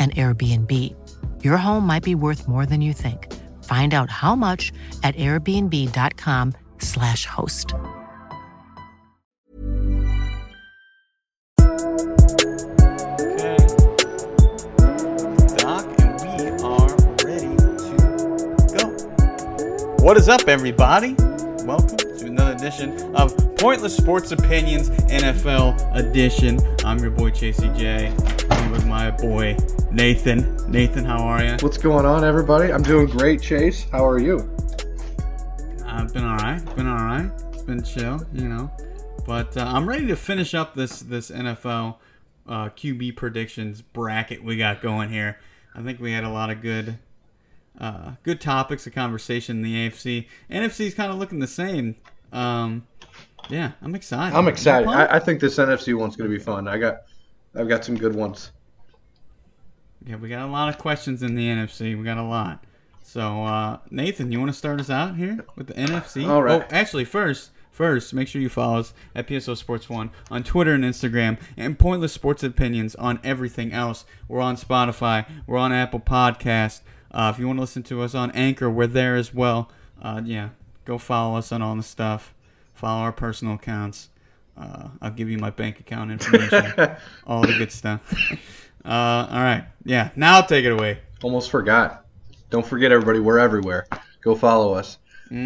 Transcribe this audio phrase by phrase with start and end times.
[0.00, 0.72] an Airbnb.
[1.44, 3.30] Your home might be worth more than you think.
[3.64, 7.74] Find out how much at airbnb.com/slash host.
[13.20, 13.56] Okay.
[15.56, 17.94] Doc, and we are ready to
[18.74, 18.84] go.
[20.02, 21.14] What is up, everybody?
[21.64, 26.58] Welcome to another edition of Pointless Sports Opinions NFL Edition.
[26.84, 28.12] I'm your boy Chasey J.
[28.68, 29.56] With my boy
[29.90, 30.56] Nathan.
[30.70, 31.56] Nathan, how are you?
[31.60, 32.72] What's going on, everybody?
[32.72, 33.86] I'm doing great, Chase.
[33.90, 34.38] How are you?
[35.86, 36.62] I've been all right.
[36.76, 37.30] Been all right.
[37.52, 38.70] It's been chill, you know.
[39.26, 41.96] But uh, I'm ready to finish up this this NFL
[42.48, 45.38] uh, QB predictions bracket we got going here.
[45.74, 46.98] I think we had a lot of good
[47.80, 50.26] uh, good topics of conversation in the AFC.
[50.50, 51.96] NFC is kind of looking the same.
[52.32, 52.86] Um,
[53.48, 54.36] yeah, I'm excited.
[54.36, 54.88] I'm excited.
[54.88, 56.68] I, I think this NFC one's going to be fun.
[56.68, 57.02] I got,
[57.54, 58.52] I've got some good ones.
[60.06, 61.96] yeah, we got a lot of questions in the NFC.
[61.98, 62.64] We got a lot.
[63.02, 66.28] So uh, Nathan, you want to start us out here with the NFC?
[66.28, 66.62] All right.
[66.62, 70.74] Oh, actually, first, first, make sure you follow us at PSO Sports One on Twitter
[70.74, 74.04] and Instagram, and Pointless Sports Opinions on everything else.
[74.28, 75.26] We're on Spotify.
[75.46, 76.82] We're on Apple Podcast.
[77.10, 79.68] Uh, if you want to listen to us on Anchor, we're there as well.
[80.00, 80.50] Uh, yeah,
[80.84, 82.32] go follow us on all the stuff.
[82.72, 84.08] Follow our personal accounts.
[84.56, 86.96] Uh, I'll give you my bank account information,
[87.26, 88.00] all the good stuff.
[88.84, 90.10] Uh, all right, yeah.
[90.16, 90.98] Now I'll take it away.
[91.22, 92.04] Almost forgot.
[92.50, 93.20] Don't forget, everybody.
[93.20, 93.86] We're everywhere.
[94.22, 94.98] Go follow us.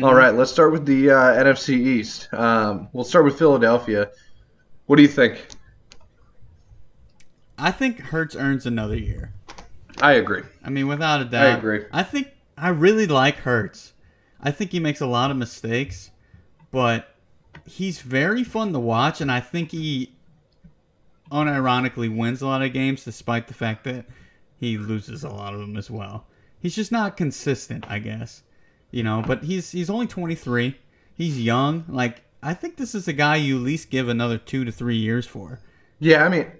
[0.03, 2.33] All right, let's start with the uh, NFC East.
[2.33, 4.11] Um, we'll start with Philadelphia.
[4.87, 5.47] What do you think?
[7.59, 9.35] I think Hurts earns another year.
[10.01, 10.43] I agree.
[10.65, 11.47] I mean, without a doubt.
[11.47, 11.85] I agree.
[11.93, 13.93] I think I really like Hurts.
[14.41, 16.11] I think he makes a lot of mistakes,
[16.71, 17.14] but
[17.67, 20.13] he's very fun to watch, and I think he
[21.31, 24.07] unironically wins a lot of games, despite the fact that
[24.57, 26.27] he loses a lot of them as well.
[26.59, 28.43] He's just not consistent, I guess.
[28.91, 30.79] You know, but he's he's only 23.
[31.17, 31.85] He's young.
[31.89, 34.97] Like I think this is a guy you at least give another two to three
[34.97, 35.61] years for.
[35.99, 36.53] Yeah, I mean,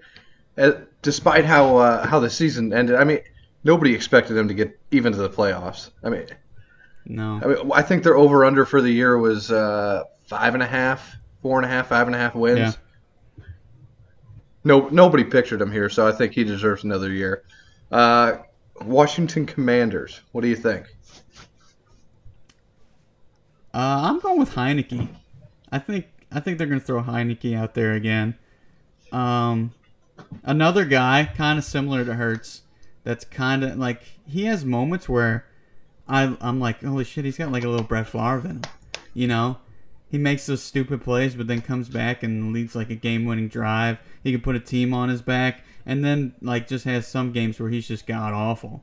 [0.57, 3.19] uh, despite how uh, how the season ended, I mean,
[3.63, 5.91] nobody expected him to get even to the playoffs.
[6.03, 6.25] I mean,
[7.05, 7.39] No.
[7.43, 10.67] I mean, I think their over under for the year was uh, five and a
[10.67, 12.59] half, four and a half, five and a half wins.
[12.59, 13.43] Yeah.
[14.63, 17.43] No, nobody pictured him here, so I think he deserves another year.
[17.91, 18.37] Uh,
[18.81, 20.21] Washington Commanders.
[20.31, 20.87] What do you think?
[23.73, 25.09] Uh, I'm going with Heinicke.
[25.71, 28.35] I think I think they're going to throw Heinicke out there again.
[29.11, 29.73] Um,
[30.43, 32.63] another guy kind of similar to Hurts.
[33.03, 35.45] That's kind of like he has moments where
[36.07, 38.61] I I'm like, holy shit, he's got like a little Brett Favre in him.
[39.13, 39.57] You know,
[40.15, 43.97] he makes those stupid plays, but then comes back and leads like a game-winning drive.
[44.23, 47.59] He can put a team on his back, and then like just has some games
[47.59, 48.81] where he's just god awful.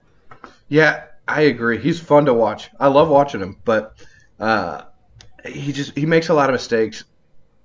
[0.69, 1.79] Yeah, I agree.
[1.79, 2.69] He's fun to watch.
[2.79, 3.95] I love watching him, but
[4.41, 4.83] uh,
[5.47, 7.05] he just he makes a lot of mistakes.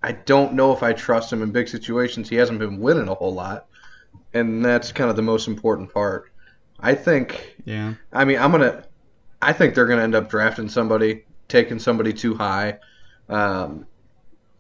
[0.02, 2.30] I don't know if I trust him in big situations.
[2.30, 3.68] He hasn't been winning a whole lot,
[4.34, 6.32] and that's kind of the most important part.
[6.80, 7.58] I think.
[7.66, 7.96] Yeah.
[8.14, 8.86] I mean, I'm gonna.
[9.42, 12.80] I think they're gonna end up drafting somebody, taking somebody too high.
[13.30, 13.86] Um,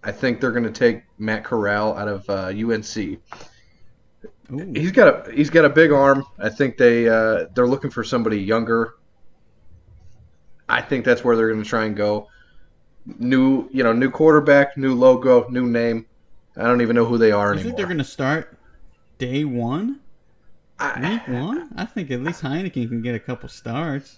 [0.03, 3.19] I think they're gonna take Matt Corral out of uh, UNC.
[4.51, 4.73] Ooh.
[4.73, 6.25] He's got a he's got a big arm.
[6.39, 8.95] I think they uh, they're looking for somebody younger.
[10.69, 12.27] I think that's where they're going to try and go.
[13.05, 16.05] New you know new quarterback, new logo, new name.
[16.55, 17.57] I don't even know who they are anymore.
[17.57, 18.57] You think they're going to start
[19.17, 19.99] day one,
[20.79, 21.69] I, week one?
[21.75, 24.17] I think at least Heineken can get a couple starts.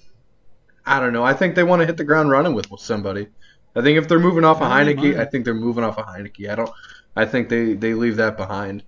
[0.86, 1.24] I don't know.
[1.24, 3.28] I think they want to hit the ground running with somebody.
[3.76, 5.18] I think if they're moving off of Heinicke.
[5.20, 6.50] I think they're moving off of Heinicke.
[6.50, 6.72] I don't.
[7.16, 8.84] I think they they leave that behind.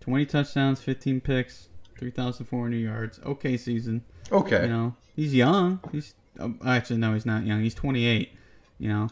[0.00, 1.68] 20 touchdowns, 15 picks,
[1.98, 3.20] 3,400 yards.
[3.24, 4.02] Okay season.
[4.32, 4.62] Okay.
[4.62, 5.80] You know, he's young.
[5.92, 7.62] He's oh, actually no, he's not young.
[7.62, 8.32] He's 28.
[8.78, 9.08] You know,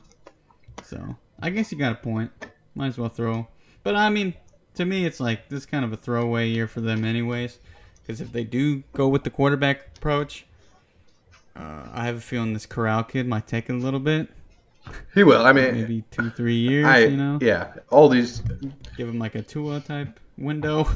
[0.82, 2.32] so I guess you got a point.
[2.74, 3.48] Might as well throw.
[3.82, 4.34] But I mean,
[4.74, 7.60] to me, it's like this is kind of a throwaway year for them, anyways.
[8.02, 10.46] Because if they do go with the quarterback approach,
[11.56, 14.28] uh, I have a feeling this Corral kid might take it a little bit,
[15.14, 15.44] He will.
[15.44, 16.86] I mean, maybe two, three years.
[16.86, 17.72] I you know, yeah.
[17.90, 18.40] All these
[18.96, 20.88] give him like a Tua type window.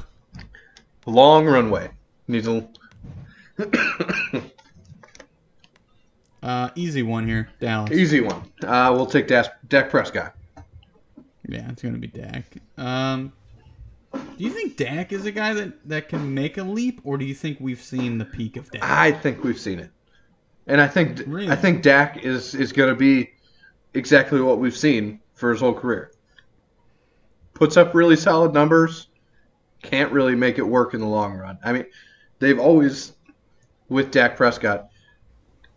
[1.07, 1.91] long runway
[2.29, 2.69] needs a.
[6.43, 7.91] Uh, easy one here, Dallas.
[7.91, 8.43] Easy one.
[8.63, 10.35] Uh, we'll take Dak, Dak Prescott.
[11.49, 12.45] Yeah, it's gonna be Dak.
[12.77, 13.33] Um,
[14.13, 17.25] do you think Dak is a guy that that can make a leap, or do
[17.25, 18.83] you think we've seen the peak of Dak?
[18.83, 19.91] I think we've seen it,
[20.67, 21.51] and I think Really?
[21.51, 23.31] I think Dak is is going to be
[23.95, 26.11] exactly what we've seen for his whole career.
[27.55, 29.09] Puts up really solid numbers,
[29.83, 31.59] can't really make it work in the long run.
[31.65, 31.85] I mean,
[32.39, 33.13] they've always
[33.89, 34.89] with Dak Prescott,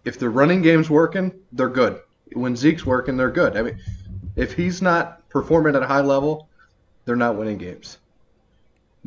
[0.05, 1.99] if the running game's working, they're good.
[2.33, 3.57] When Zeke's working, they're good.
[3.57, 3.79] I mean,
[4.35, 6.47] if he's not performing at a high level,
[7.05, 7.97] they're not winning games.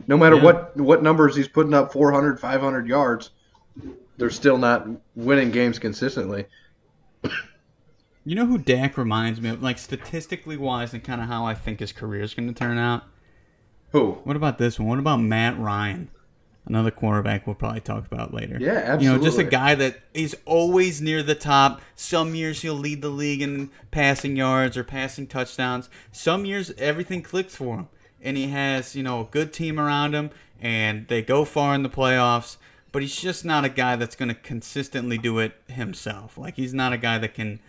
[0.07, 0.45] No matter Yeah.
[0.45, 3.31] what what numbers he's putting up 400, 500 yards,
[4.21, 4.87] they're still not
[5.17, 6.45] winning games consistently.
[8.23, 11.55] You know who Dak reminds me of, like statistically wise, and kind of how I
[11.55, 13.05] think his career is going to turn out.
[13.93, 14.13] Who?
[14.25, 14.89] What about this one?
[14.89, 16.11] What about Matt Ryan?
[16.67, 18.59] Another quarterback we'll probably talk about later.
[18.61, 19.07] Yeah, absolutely.
[19.07, 21.81] You know, just a guy that is always near the top.
[21.97, 25.89] Some years he'll lead the league in passing yards or passing touchdowns.
[26.13, 27.89] Some years everything clicks for him.
[28.21, 30.31] And he has, you know, a good team around him
[30.61, 32.59] and they go far in the playoffs.
[32.93, 36.37] But he's just not a guy that's going to consistently do it himself.
[36.37, 37.61] Like, he's not a guy that can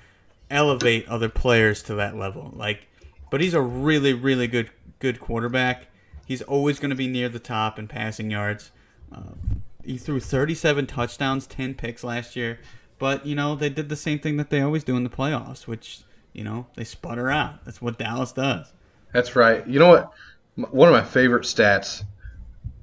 [0.49, 2.51] elevate other players to that level.
[2.55, 2.87] Like,
[3.29, 5.87] but he's a really, really good, good quarterback.
[6.25, 8.71] He's always going to be near the top in passing yards.
[9.11, 12.59] Um, he threw 37 touchdowns, 10 picks last year.
[12.99, 15.65] But, you know, they did the same thing that they always do in the playoffs,
[15.65, 16.01] which,
[16.33, 17.65] you know, they sputter out.
[17.65, 18.71] That's what Dallas does.
[19.11, 19.65] That's right.
[19.67, 20.71] You know what?
[20.71, 22.03] One of my favorite stats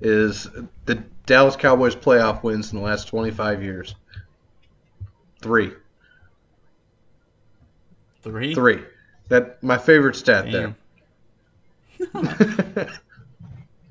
[0.01, 0.49] is
[0.87, 0.97] the
[1.27, 3.95] Dallas Cowboys playoff wins in the last 25 years.
[5.41, 5.73] Three.
[8.23, 8.55] Three?
[8.55, 8.83] Three.
[9.29, 10.77] That my favorite stat Damn.
[12.13, 12.89] there.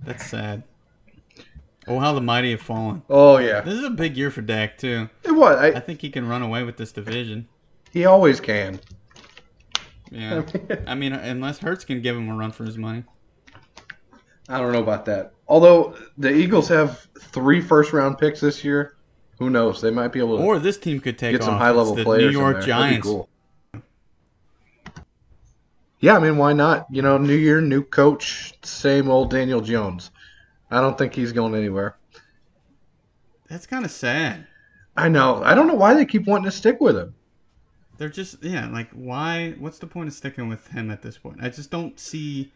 [0.03, 0.63] That's sad.
[1.87, 3.01] Oh, how the mighty have fallen.
[3.09, 3.61] oh yeah.
[3.61, 5.09] This is a big year for Dak, too.
[5.23, 5.57] It was.
[5.57, 7.47] I I, think he can run away with this division.
[7.91, 8.79] he always can.
[10.11, 10.43] Yeah.
[10.87, 13.03] I mean, unless Hurts can give him a run for his money.
[14.49, 15.33] I don't know about that.
[15.47, 18.95] Although the Eagles have three first round picks this year,
[19.39, 19.81] who knows?
[19.81, 22.33] They might be able to Or this team could take get some high level players.
[22.33, 22.63] New York.
[22.63, 23.05] Giants.
[23.05, 23.29] cool.
[25.99, 26.85] Yeah, I mean, why not?
[26.91, 30.11] You know, new year, new coach, same old Daniel Jones.
[30.69, 31.97] I don't think he's going anywhere.
[33.49, 34.47] That's kind of sad.
[34.95, 35.41] I know.
[35.43, 37.15] I don't know why they keep wanting to stick with him.
[37.97, 39.55] They're just yeah, like why?
[39.57, 41.37] What's the point of sticking with him at this point?
[41.41, 42.51] I just don't see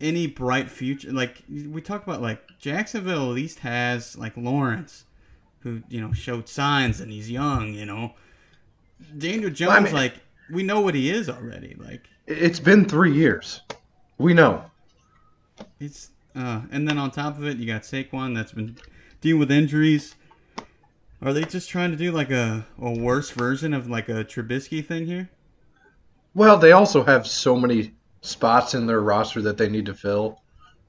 [0.00, 1.12] any bright future.
[1.12, 5.04] Like we talk about, like Jacksonville at least has like Lawrence,
[5.60, 7.74] who you know showed signs and he's young.
[7.74, 8.14] You know,
[9.16, 10.14] Daniel Jones, mean- like
[10.50, 11.76] we know what he is already.
[11.78, 13.60] Like It's been three years.
[14.18, 14.64] We know.
[15.80, 18.76] it's uh, and then on top of it, you got Saquon that's been
[19.20, 20.14] dealing with injuries.
[21.20, 24.84] Are they just trying to do like a, a worse version of like a Trubisky
[24.86, 25.30] thing here?
[26.34, 30.40] Well, they also have so many spots in their roster that they need to fill.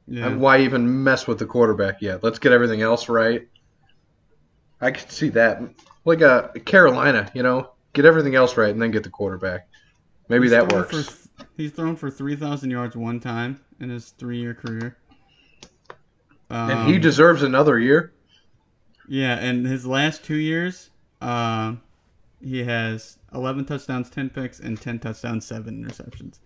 [0.08, 0.28] Yeah.
[0.28, 2.24] And why even mess with the quarterback yet?
[2.24, 3.48] Let's get everything else right.
[4.82, 5.62] I could see that.
[6.06, 9.68] Like a Carolina, you know, get everything else right and then get the quarterback.
[10.28, 11.10] Maybe He's that works.
[11.10, 14.98] For, he's thrown for 3,000 yards one time in his three year career.
[16.50, 18.14] Um, and he deserves another year.
[19.08, 20.90] Yeah, and his last two years,
[21.22, 21.76] uh,
[22.42, 26.40] he has 11 touchdowns, 10 picks, and 10 touchdowns, 7 interceptions.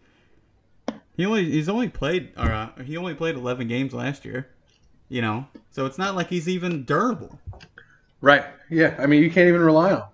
[1.15, 4.50] He only he's only played or uh, he only played 11 games last year.
[5.10, 7.39] You know, so it's not like he's even durable.
[8.22, 8.46] Right.
[8.70, 8.96] Yeah.
[8.98, 10.05] I mean, you can't even rely on.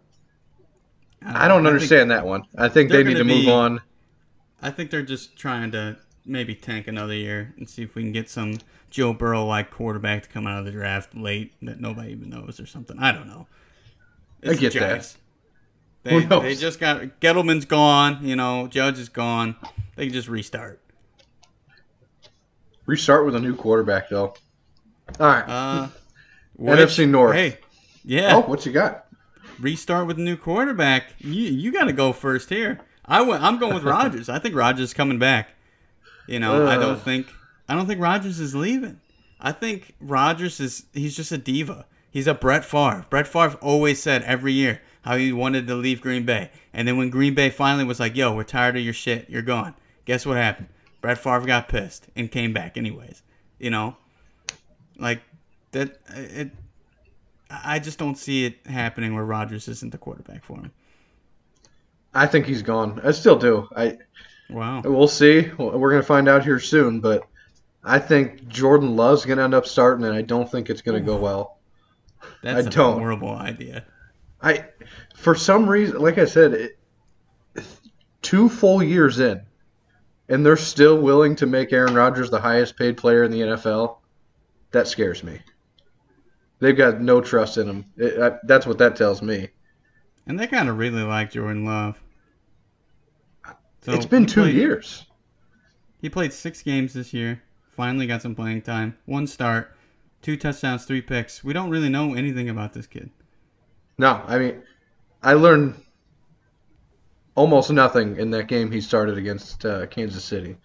[1.23, 2.43] I don't understand that one.
[2.57, 3.81] I think they're need to move be- on.
[4.61, 8.11] I think they're just trying to maybe tank another year and see if we can
[8.11, 8.57] get some
[8.89, 12.59] Joe Burrow like quarterback to come out of the draft late that nobody even knows
[12.59, 12.97] or something.
[12.99, 13.47] I don't know.
[14.43, 15.15] I get the that.
[16.03, 18.19] They, they just got Gettleman's gone.
[18.21, 19.55] You know, Judge is gone.
[19.95, 20.79] They can just restart.
[22.89, 24.33] Restart with a new quarterback, though.
[25.19, 25.43] All right.
[25.47, 25.87] Uh,
[26.59, 27.35] NFC North.
[27.35, 27.59] Hey,
[28.03, 28.35] yeah.
[28.35, 29.05] oh, what you got?
[29.59, 31.13] restart with a new quarterback.
[31.19, 32.79] You you got to go first here.
[33.05, 34.29] I went, I'm going with Rodgers.
[34.29, 35.49] I think Rodgers is coming back.
[36.27, 37.27] You know, I don't think
[37.67, 38.99] I don't think Rodgers is leaving.
[39.39, 41.85] I think Rodgers is he's just a diva.
[42.09, 43.05] He's a Brett Favre.
[43.09, 46.97] Brett Favre always said every year how he wanted to leave Green Bay, and then
[46.97, 49.29] when Green Bay finally was like, "Yo, we're tired of your shit.
[49.29, 50.69] You're gone." Guess what happened?
[51.01, 53.21] Brett Favre got pissed and came back anyways.
[53.59, 53.97] You know,
[54.97, 55.21] like
[55.71, 55.97] that.
[56.15, 56.51] It.
[57.51, 60.71] I just don't see it happening where Rodgers isn't the quarterback for him.
[62.13, 63.01] I think he's gone.
[63.03, 63.67] I still do.
[63.75, 63.97] I
[64.51, 64.81] Wow.
[64.83, 65.49] we'll see.
[65.57, 67.23] We're gonna find out here soon, but
[67.83, 71.17] I think Jordan Love's gonna end up starting, and I don't think it's gonna go
[71.17, 71.57] well.
[72.43, 72.99] That's I a don't.
[72.99, 73.85] horrible idea.
[74.41, 74.65] I,
[75.15, 76.77] for some reason, like I said, it,
[78.21, 79.41] two full years in,
[80.29, 83.97] and they're still willing to make Aaron Rodgers the highest paid player in the NFL.
[84.71, 85.39] That scares me.
[86.59, 87.85] They've got no trust in him.
[87.97, 89.49] It, I, that's what that tells me.
[90.27, 91.99] And they kind of really like Jordan Love.
[93.81, 95.05] So it's been two played- years.
[96.01, 97.41] He played six games this year.
[97.71, 98.97] Finally got some playing time.
[99.05, 99.75] One start,
[100.21, 101.43] two touchdowns, three picks.
[101.43, 103.09] We don't really know anything about this kid.
[103.97, 104.61] No, I mean,
[105.23, 105.75] I learned
[107.39, 110.57] almost nothing in that game he started against uh, Kansas City.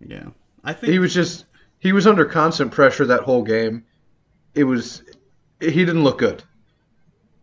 [0.00, 0.28] Yeah,
[0.64, 1.44] I think He was just
[1.80, 3.84] he was under constant pressure that whole game.
[4.54, 5.02] It was
[5.60, 6.42] he didn't look good.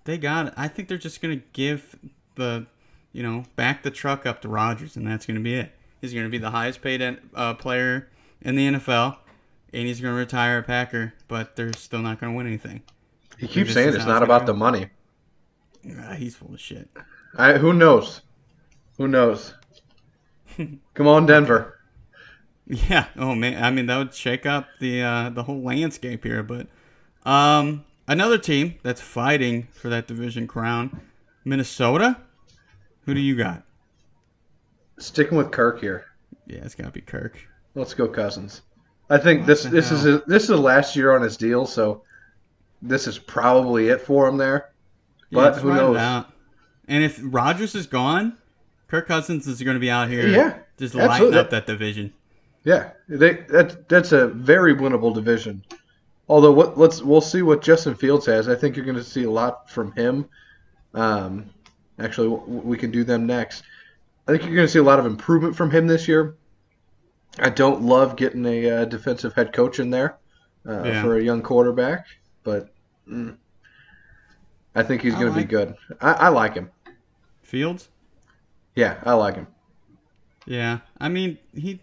[0.05, 0.53] they got it.
[0.57, 1.95] I think they're just gonna give
[2.36, 2.65] the,
[3.12, 5.72] you know, back the truck up to Rodgers, and that's gonna be it.
[6.01, 8.10] He's gonna be the highest paid uh, player
[8.41, 9.17] in the NFL,
[9.74, 11.13] and he's gonna retire a Packer.
[11.27, 12.81] But they're still not gonna win anything.
[13.38, 14.48] He keeps saying it's not about go.
[14.48, 14.89] the money.
[16.00, 16.89] Ah, he's full of shit.
[17.38, 18.22] I, who knows?
[18.97, 19.53] Who knows?
[20.57, 21.71] Come on, Denver.
[22.67, 23.05] Yeah.
[23.15, 23.63] Oh man.
[23.63, 26.41] I mean, that would shake up the uh, the whole landscape here.
[26.41, 26.65] But
[27.23, 31.01] um, another team that's fighting for that division crown,
[31.43, 32.17] Minnesota.
[33.05, 33.61] Who do you got?
[34.97, 36.05] Sticking with Kirk here.
[36.47, 37.37] Yeah, it's gotta be Kirk.
[37.75, 38.63] Let's go Cousins.
[39.11, 40.15] I think this the this is hell?
[40.15, 42.01] a, this is the last year on his deal, so
[42.81, 44.71] this is probably it for him there.
[45.31, 46.25] But just who knows?
[46.87, 48.37] And if Rodgers is gone,
[48.88, 51.39] Kirk Cousins is going to be out here, Yeah, just lighting absolutely.
[51.39, 52.13] up that division.
[52.63, 55.63] Yeah, they that that's a very winnable division.
[56.27, 58.48] Although what let's we'll see what Justin Fields has.
[58.50, 60.27] I think you're going to see a lot from him.
[60.96, 61.50] Um,
[62.00, 63.63] actually, we can do them next.
[64.27, 66.36] I think you're going to see a lot of improvement from him this year.
[67.38, 70.18] I don't love getting a uh, defensive head coach in there
[70.68, 71.01] uh, Yeah.
[71.04, 72.08] for a young quarterback,
[72.44, 72.74] but
[73.08, 73.36] mm,
[74.74, 75.75] I think he's going to be good.
[76.01, 76.72] I, I like him.
[77.44, 77.89] Fields.
[78.75, 79.48] Yeah, I like him.
[80.46, 81.82] Yeah, I mean he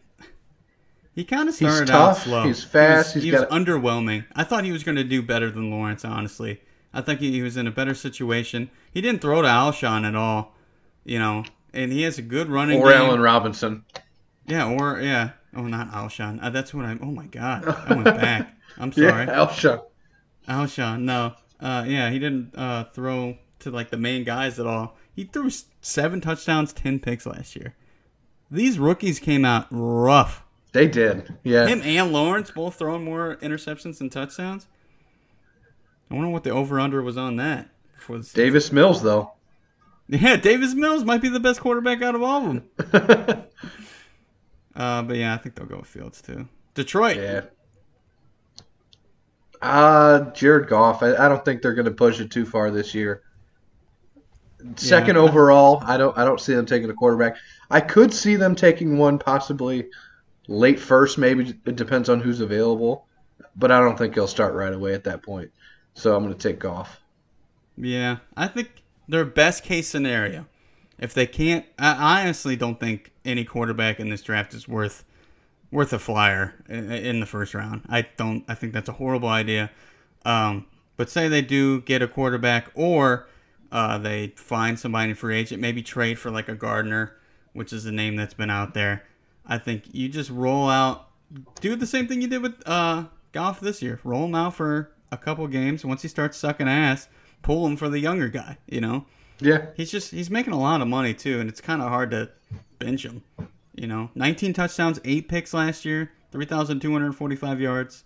[1.14, 2.44] he kind of He's started out slow.
[2.44, 4.24] he's fast, He was, he's he was got- underwhelming.
[4.34, 6.04] I thought he was going to do better than Lawrence.
[6.04, 6.60] Honestly,
[6.94, 8.70] I think he, he was in a better situation.
[8.92, 10.54] He didn't throw to Alshon at all,
[11.04, 11.44] you know,
[11.74, 13.00] and he has a good running Or game.
[13.02, 13.84] Allen Robinson.
[14.46, 15.30] Yeah, or yeah.
[15.54, 16.38] Oh, not Alshon.
[16.42, 16.96] Uh, that's what I.
[17.02, 18.54] Oh my God, I went back.
[18.78, 19.26] I'm sorry.
[19.26, 19.82] Yeah, Alshon.
[20.48, 21.34] Alshon, no.
[21.60, 24.96] Uh, yeah, he didn't uh, throw to like the main guys at all.
[25.14, 25.50] He threw
[25.80, 27.74] seven touchdowns, ten picks last year.
[28.50, 30.44] These rookies came out rough.
[30.72, 31.34] They did.
[31.42, 31.66] Yeah.
[31.66, 34.66] Him and Lawrence both throwing more interceptions than touchdowns.
[36.10, 37.68] I wonder what the over under was on that.
[38.06, 38.22] Season.
[38.34, 39.32] Davis Mills, though.
[40.08, 42.68] Yeah, Davis Mills might be the best quarterback out of all of them.
[44.76, 46.48] uh, but yeah, I think they'll go with Fields too.
[46.74, 47.16] Detroit.
[47.16, 47.42] Yeah.
[49.62, 51.02] Uh, Jared Goff.
[51.02, 53.22] I, I don't think they're going to push it too far this year.
[54.76, 55.22] Second Yeah.
[55.22, 56.16] overall, I don't.
[56.16, 57.36] I don't see them taking a quarterback.
[57.70, 59.88] I could see them taking one possibly
[60.48, 61.18] late first.
[61.18, 63.06] Maybe it depends on who's available,
[63.56, 65.50] but I don't think he'll start right away at that point.
[65.94, 67.00] So I'm going to take Goff.
[67.76, 70.46] Yeah, I think their best case scenario.
[70.98, 75.04] If they can't, I I honestly don't think any quarterback in this draft is worth
[75.70, 77.82] worth a flyer in the first round.
[77.88, 78.44] I don't.
[78.48, 79.70] I think that's a horrible idea.
[80.24, 80.66] Um,
[80.96, 83.26] but say they do get a quarterback, or
[83.72, 87.16] uh, they find somebody in free agent, maybe trade for like a Gardner,
[87.54, 89.02] which is a name that's been out there.
[89.46, 91.08] I think you just roll out,
[91.60, 93.98] do the same thing you did with uh, Goff this year.
[94.04, 95.84] Roll him out for a couple games.
[95.84, 97.08] Once he starts sucking ass,
[97.42, 98.58] pull him for the younger guy.
[98.66, 99.06] You know,
[99.40, 99.66] Yeah.
[99.74, 102.30] he's just he's making a lot of money too, and it's kind of hard to
[102.78, 103.22] bench him.
[103.74, 108.04] You know, 19 touchdowns, eight picks last year, 3,245 yards.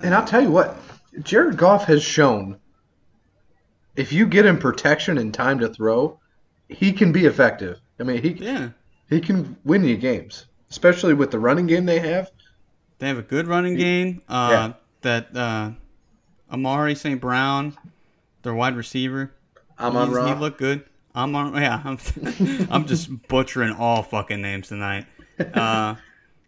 [0.00, 0.76] And I'll tell you what,
[1.22, 2.58] Jared Goff has shown
[3.96, 6.18] if you get him protection and time to throw,
[6.68, 7.80] he can be effective.
[8.00, 8.70] I mean, he Yeah,
[9.08, 12.30] he can win you games, especially with the running game they have.
[12.98, 14.22] they have a good running game.
[14.28, 14.72] Uh, Yeah.
[15.02, 15.70] That uh,
[16.52, 17.20] Amari St.
[17.20, 17.76] Brown,
[18.42, 19.32] their wide receiver,
[19.78, 20.34] Amon He's- Ra.
[20.34, 20.84] He looked good.
[21.14, 21.54] I'm on.
[21.60, 21.98] Yeah, I'm.
[22.70, 25.06] I'm just butchering all fucking names tonight.
[25.52, 25.96] Uh,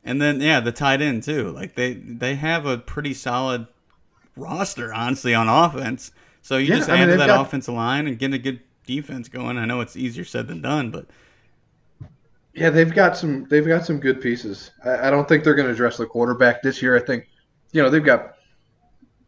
[0.04, 1.50] and then yeah, the tight end too.
[1.50, 3.66] Like they they have a pretty solid
[4.36, 6.12] roster, honestly, on offense.
[6.44, 8.38] So you Yeah, just I mean, add to that got- offensive line and get a
[8.38, 9.56] good defense going.
[9.56, 11.06] I know it's easier said than done, but
[12.52, 13.46] Yeah, they've got some.
[13.48, 14.70] They've got some good pieces.
[14.84, 16.94] I, I don't think they're going to address the quarterback this year.
[16.96, 17.26] I think,
[17.72, 18.34] you know, they've got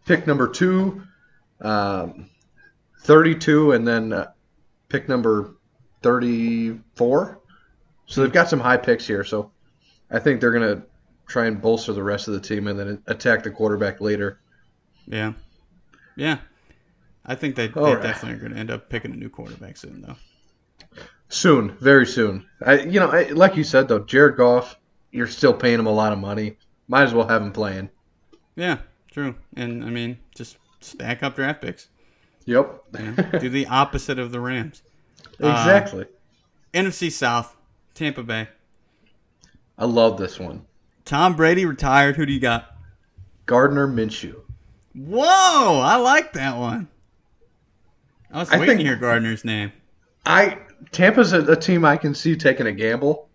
[0.04, 1.02] pick number two,
[1.62, 2.28] um,
[3.00, 4.26] thirty-two, and then uh,
[4.90, 5.56] pick number
[6.02, 7.40] thirty-four.
[8.04, 9.24] So they've got some high picks here.
[9.24, 9.50] So
[10.10, 10.82] I think they're going to
[11.26, 14.38] try and bolster the rest of the team and then attack the quarterback later.
[15.08, 15.32] yeah,
[16.14, 16.38] yeah.
[17.26, 18.02] I think they, they right.
[18.02, 20.16] definitely are going to end up picking a new quarterback soon, though.
[21.28, 22.46] Soon, very soon.
[22.64, 24.78] I, you know, I, like you said though, Jared Goff,
[25.10, 26.56] you're still paying him a lot of money.
[26.88, 27.90] Might as well have him playing.
[28.54, 28.78] Yeah,
[29.10, 29.34] true.
[29.56, 31.88] And I mean, just stack up draft picks.
[32.44, 32.84] Yep.
[32.98, 33.38] You know?
[33.40, 34.82] Do the opposite of the Rams.
[35.38, 36.06] Uh, exactly.
[36.72, 37.54] NFC South,
[37.92, 38.48] Tampa Bay.
[39.76, 40.64] I love this one.
[41.04, 42.16] Tom Brady retired.
[42.16, 42.74] Who do you got?
[43.44, 44.40] Gardner Minshew.
[44.94, 46.88] Whoa, I like that one.
[48.32, 49.72] I was I waiting to hear Gardner's name.
[50.24, 50.58] I
[50.92, 53.28] Tampa's a, a team I can see taking a gamble,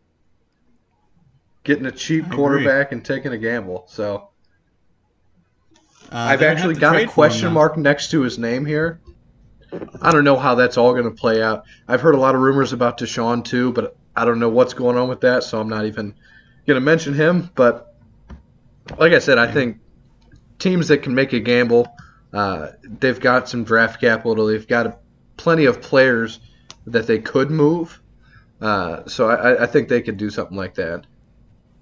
[1.64, 2.36] getting a cheap agree.
[2.38, 3.86] quarterback and taking a gamble.
[3.88, 4.30] So
[6.12, 9.00] Uh, I've actually got a for him, question mark next to his name here.
[10.02, 11.64] I don't know how that's all going to play out.
[11.88, 14.98] I've heard a lot of rumors about Deshaun too, but I don't know what's going
[14.98, 16.14] on with that, so I'm not even
[16.68, 17.50] going to mention him.
[17.56, 17.96] But
[18.98, 19.78] like I said, I think
[20.60, 21.88] teams that can make a gamble,
[22.34, 24.46] uh, they've got some draft capital.
[24.46, 25.00] They've got
[25.38, 26.40] plenty of players
[26.88, 28.02] that they could move.
[28.60, 31.06] Uh, so I, I think they could do something like that.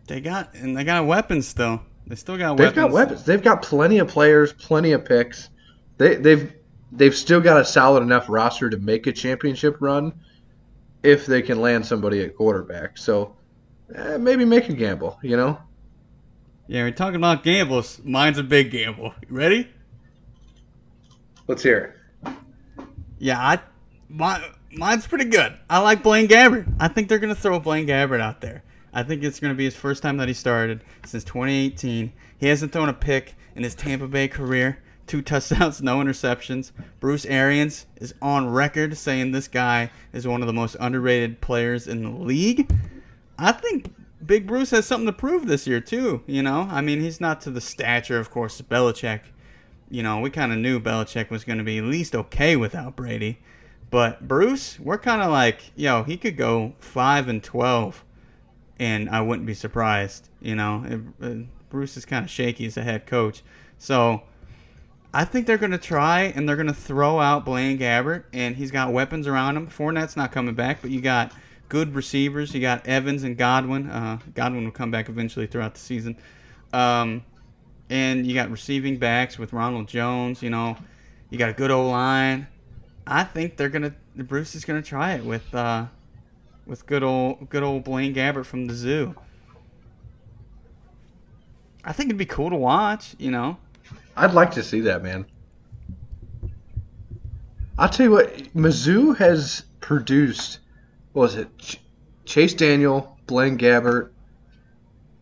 [0.07, 1.81] They got and they got weapons still.
[2.07, 2.67] They still got weapons.
[2.67, 3.23] They've got weapons.
[3.25, 5.49] They've got plenty of players, plenty of picks.
[5.97, 6.51] They, they've
[6.91, 10.13] they've still got a solid enough roster to make a championship run
[11.03, 12.97] if they can land somebody at quarterback.
[12.97, 13.35] So
[13.93, 15.19] eh, maybe make a gamble.
[15.21, 15.59] You know,
[16.67, 18.01] Yeah, we're talking about gambles.
[18.03, 19.13] Mine's a big gamble.
[19.29, 19.69] You ready?
[21.49, 22.33] Let's hear it.
[23.17, 23.59] Yeah, I
[24.07, 25.57] my mine's pretty good.
[25.69, 26.73] I like Blaine Gabbert.
[26.79, 28.63] I think they're gonna throw Blaine Gabbert out there.
[28.93, 32.13] I think it's gonna be his first time that he started since 2018.
[32.37, 34.79] He hasn't thrown a pick in his Tampa Bay career.
[35.07, 36.71] Two touchdowns, no interceptions.
[36.99, 41.87] Bruce Arians is on record saying this guy is one of the most underrated players
[41.87, 42.71] in the league.
[43.39, 46.21] I think Big Bruce has something to prove this year too.
[46.27, 49.21] You know, I mean, he's not to the stature, of course, Belichick.
[49.89, 52.95] You know, we kind of knew Belichick was going to be at least okay without
[52.95, 53.39] Brady,
[53.89, 58.03] but Bruce, we're kind of like, yo, he could go five and twelve,
[58.79, 60.29] and I wouldn't be surprised.
[60.41, 60.85] You know,
[61.19, 63.43] It- Bruce is kind of shaky as a head coach,
[63.77, 64.23] so
[65.13, 68.55] I think they're going to try and they're going to throw out Blaine Gabbert, and
[68.57, 69.67] he's got weapons around him.
[69.67, 71.31] Fournette's not coming back, but you got
[71.67, 72.53] good receivers.
[72.53, 73.89] You got Evans and Godwin.
[73.89, 76.15] Uh, Godwin will come back eventually throughout the season.
[76.73, 77.23] Um,
[77.89, 80.43] and you got receiving backs with Ronald Jones.
[80.43, 80.77] You know,
[81.29, 82.47] you got a good O line.
[83.07, 83.95] I think they're gonna.
[84.15, 85.87] Bruce is gonna try it with uh,
[86.65, 89.15] with good old good old Blaine Gabbert from the zoo.
[91.83, 93.15] I think it'd be cool to watch.
[93.17, 93.57] You know.
[94.15, 95.25] I'd like to see that, man.
[97.77, 100.59] I'll tell you what, Mizzou has produced.
[101.13, 101.79] What was it Ch-
[102.25, 104.09] Chase Daniel, Blaine Gabbert?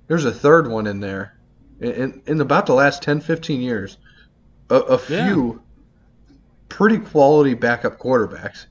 [0.08, 1.37] There's a third one in there.
[1.80, 3.98] In, in, about the last 10, 15 years,
[4.70, 5.28] a, a Yeah.
[5.28, 5.62] few
[6.70, 8.66] pretty quality backup quarterbacks.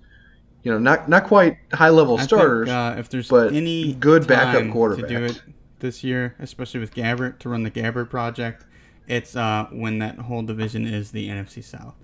[0.63, 2.67] You know, not not quite high level I starters.
[2.67, 5.41] think, uh, if there's but any good backup time to do it
[5.79, 8.65] this year, especially with Gabbert to run the Gabbert project,
[9.07, 11.95] it's uh, when that whole division is the NFC South.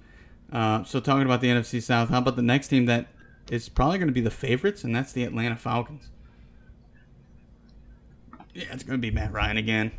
[0.52, 3.08] Uh, so talking about the NFC South, how about the next team that
[3.50, 6.10] is probably going to be the favorites, and that's the Atlanta Falcons.
[8.54, 9.92] Yeah, it's going to be Matt Ryan again.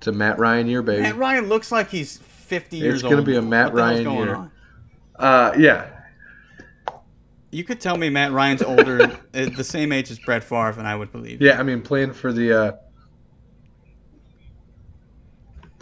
[0.00, 1.02] It's a Matt Ryan year, baby.
[1.02, 3.10] Matt Ryan looks like he's 50 years It's old.
[3.12, 3.42] gonna be a.
[3.42, 4.34] Matt What the hell's Ryan going year.
[4.34, 4.50] on?
[5.16, 5.86] Uh, yeah,
[7.50, 10.96] You could tell me Matt Ryan's older, the same age as Brett Favre, and I
[10.96, 11.42] would believe.
[11.42, 11.60] yeah.
[11.60, 12.72] I mean, playing for the uh,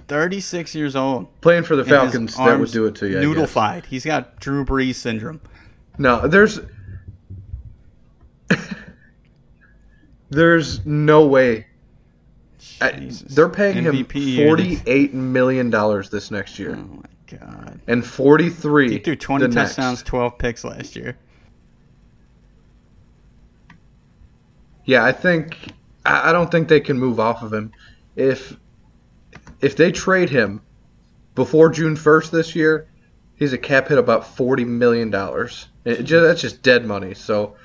[0.08, 1.28] 36 years old.
[1.40, 3.20] playing for the Falcons, that would do it to you.
[3.20, 3.24] Guess.
[3.52, 3.84] Noodlefied.
[3.86, 5.40] He's got Drew Brees syndrome.
[5.98, 6.58] No, there's
[10.30, 11.67] There's no way.
[12.80, 13.34] I- Jesus.
[13.34, 16.76] they're paying MVP him forty-eight million dollars this next year.
[16.78, 17.80] Oh my god.
[17.86, 18.90] and forty-three.
[18.92, 19.76] He threw 20 the next.
[19.76, 21.16] touchdowns, 12 picks last year.
[24.84, 25.56] Yeah, I think
[26.04, 27.72] I I don't think they can move off of him.
[28.16, 28.56] If
[29.60, 30.62] if they trade him
[31.34, 32.88] before June first this year,
[33.36, 35.68] he's a cap hit about forty million dollars.
[35.84, 37.14] That's just dead money.
[37.14, 37.56] So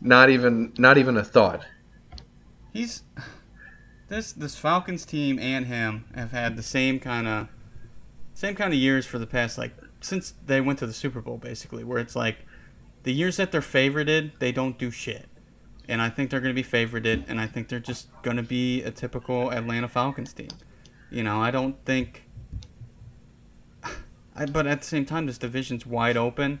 [0.00, 1.64] not even not even a thought.
[2.72, 3.02] He's
[4.08, 7.48] this this Falcons team and him have had the same kind of
[8.34, 9.72] same kind of years for the past like
[10.04, 12.38] since they went to the Super Bowl basically, where it's like
[13.02, 15.28] the years that they're favorited, they don't do shit.
[15.88, 18.42] And I think they're going to be favorited, and I think they're just going to
[18.42, 20.48] be a typical Atlanta Falcons team.
[21.10, 22.24] You know, I don't think.
[24.36, 26.60] I, but at the same time, this division's wide open.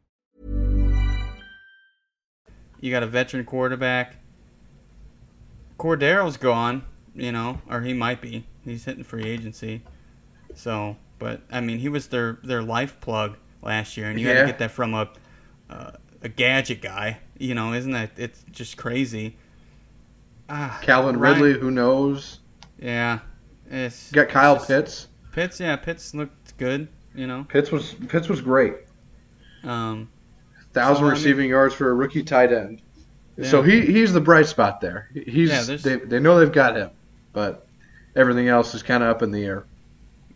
[2.81, 4.17] You got a veteran quarterback.
[5.77, 6.83] Cordero's gone,
[7.15, 8.45] you know, or he might be.
[8.63, 9.81] He's hitting free agency.
[10.53, 14.41] So, but I mean, he was their their life plug last year, and you had
[14.41, 15.09] to get that from a
[15.69, 15.91] uh,
[16.21, 17.19] a gadget guy.
[17.37, 18.11] You know, isn't that?
[18.17, 19.37] It's just crazy.
[20.49, 22.39] Ah, Calvin Ryan- Ridley, who knows?
[22.77, 23.19] Yeah,
[23.69, 25.07] it's You got Kyle it's Pitts.
[25.31, 26.89] Pitts, yeah, Pitts looked good.
[27.15, 28.73] You know, Pitts was Pitts was great.
[29.63, 30.09] um,
[30.73, 32.81] Thousand So, I mean- receiving yards for a rookie tight end.
[33.43, 35.09] So he he's the bright spot there.
[35.13, 36.91] He's Yeah, they they know they've got him,
[37.33, 37.65] but
[38.15, 39.63] everything else is kind of up in the air.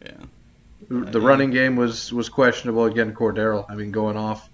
[0.02, 0.12] yeah.
[0.90, 1.28] The Yeah.
[1.28, 3.14] running game was was questionable again.
[3.14, 4.50] Cordero, I mean, going off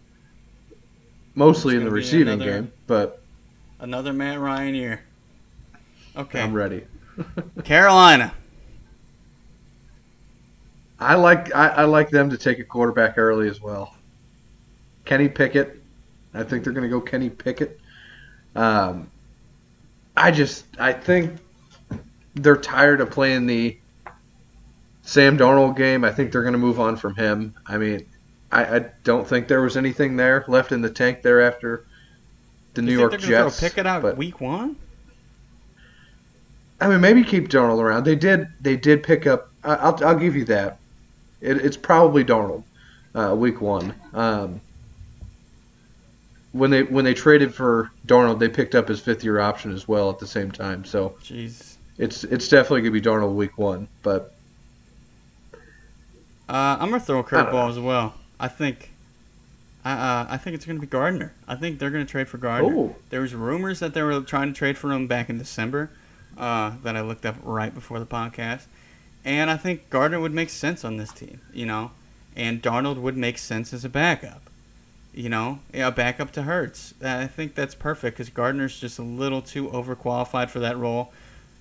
[1.35, 3.21] mostly in the receiving another- game, but
[3.79, 5.01] Another Matt Ryan year.
[6.15, 6.83] Okay, I'm ready.
[7.63, 8.33] Carolina.
[10.99, 13.95] I like I, I like them to take a quarterback early as well.
[15.05, 15.81] Kenny Pickett.
[16.33, 17.79] I think they're going to go Kenny Pickett.
[18.55, 19.09] Um,
[20.15, 21.37] I just I think
[22.35, 23.77] they're tired of playing the
[25.03, 26.03] Sam Darnold game.
[26.03, 27.55] I think they're going to move on from him.
[27.67, 28.05] I mean,
[28.51, 31.85] I, I don't think there was anything there left in the tank there after
[32.73, 33.59] the New you York they're gonna Jets.
[33.59, 34.75] throw Pickett out but- week one?
[36.79, 38.05] I mean, maybe keep Darnold around.
[38.05, 38.47] They did.
[38.59, 39.51] They did pick up.
[39.63, 40.03] I- I'll.
[40.03, 40.79] I'll give you that.
[41.39, 42.63] It, it's probably Darnold,
[43.13, 43.93] uh, week one.
[44.13, 44.61] Um,
[46.53, 49.87] when they when they traded for Darnold, they picked up his fifth year option as
[49.87, 50.83] well at the same time.
[50.85, 51.75] So Jeez.
[51.97, 53.87] it's it's definitely gonna be Darnold week one.
[54.03, 54.33] But
[56.49, 58.15] Uh, I'm gonna throw a curveball as well.
[58.39, 58.91] I think,
[59.85, 61.33] uh, I think it's gonna be Gardner.
[61.47, 62.73] I think they're gonna trade for Gardner.
[62.73, 62.95] Ooh.
[63.09, 65.91] There was rumors that they were trying to trade for him back in December,
[66.37, 68.65] uh, that I looked up right before the podcast,
[69.23, 71.39] and I think Gardner would make sense on this team.
[71.53, 71.91] You know,
[72.35, 74.49] and Darnold would make sense as a backup.
[75.13, 76.93] You know, yeah, a backup to Hurts.
[77.03, 81.11] I think that's perfect because Gardner's just a little too overqualified for that role.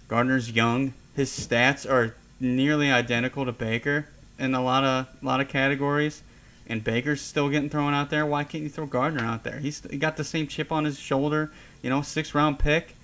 [0.07, 0.95] Gardner's young.
[1.17, 4.07] His stats are nearly identical to Baker
[4.39, 6.23] in a lot of lot of categories,
[6.67, 8.25] and Baker's still getting thrown out there.
[8.25, 9.59] Why can't you throw Gardner out there?
[9.59, 11.51] He's he got the same chip on his shoulder.
[11.83, 12.95] You know, six round pick.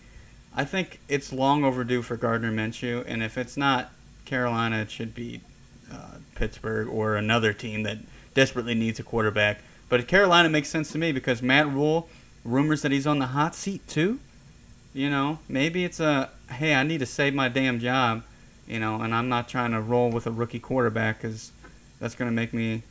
[0.54, 3.92] I think it's long overdue for Gardner Minshew, and if it's not
[4.24, 5.42] Carolina, it should be
[5.92, 7.98] uh, Pittsburgh or another team that
[8.34, 9.60] desperately needs a quarterback.
[9.88, 12.08] But Carolina makes sense to me because Matt Rhule,
[12.44, 14.18] rumors that he's on the hot seat too.
[14.92, 18.22] You know, maybe it's a hey, I need to save my damn job.
[18.66, 21.52] You know, and I'm not trying to roll with a rookie quarterback because
[22.00, 22.82] that's going to make me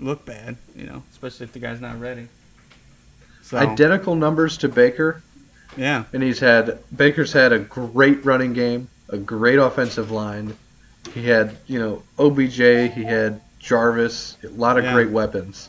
[0.00, 0.56] look bad.
[0.74, 2.28] You know, especially if the guy's not ready.
[3.42, 5.22] So identical numbers to Baker,
[5.76, 10.56] yeah, and he's had Baker's had a great running game, a great offensive line.
[11.12, 12.56] He had you know OBJ,
[12.94, 14.92] he had Jarvis, a lot of Yeah.
[14.92, 15.68] great weapons.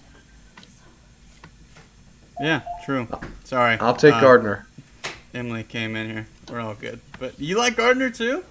[2.41, 3.07] Yeah, true.
[3.43, 3.77] Sorry.
[3.79, 4.67] I'll take Uh, Gardner.
[5.33, 6.27] Emily came in here.
[6.51, 6.99] We're all good.
[7.19, 8.43] But you like Gardner too?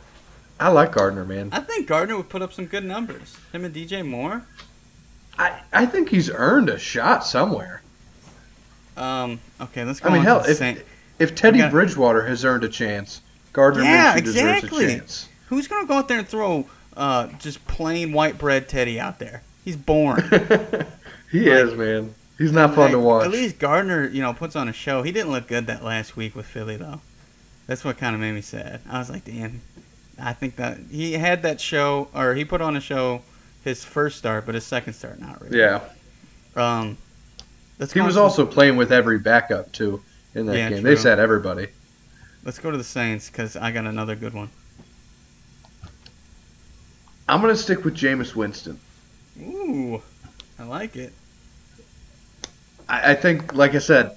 [0.61, 1.49] I like Gardner, man.
[1.53, 3.37] I think Gardner would put up some good numbers.
[3.53, 4.43] Him and DJ Moore.
[5.39, 7.83] I, I think he's earned a shot somewhere.
[8.97, 9.41] Um.
[9.61, 10.09] Okay, let's go.
[10.09, 10.83] I mean, on hell, if Saint-
[11.19, 14.69] if Teddy got- Bridgewater has earned a chance, Gardner Yeah, Minshew exactly.
[14.69, 15.29] deserves a chance.
[15.47, 16.67] Who's gonna go out there and throw
[16.97, 19.43] uh, just plain white bread Teddy out there?
[19.65, 20.23] He's born.
[21.31, 22.15] He is, man.
[22.39, 23.25] He's not fun to watch.
[23.27, 25.03] At least Gardner, you know, puts on a show.
[25.03, 27.01] He didn't look good that last week with Philly though.
[27.67, 28.81] That's what kind of made me sad.
[28.89, 29.61] I was like, damn.
[30.19, 33.23] I think that he had that show, or he put on a show
[33.65, 35.59] his first start, but his second start not really.
[35.59, 35.81] yeah,
[36.57, 36.99] Um.
[37.93, 40.03] He was also playing with every backup too
[40.35, 40.83] in that Yeah, game.
[40.83, 40.91] true.
[40.95, 41.69] They said everybody.
[42.45, 44.51] Let's go to the Saints because I got another good one.
[47.29, 48.79] I'm gonna stick with Jameis Winston.
[49.41, 50.03] Ooh,
[50.59, 51.13] I like it.
[52.93, 54.17] I, I think, like I said,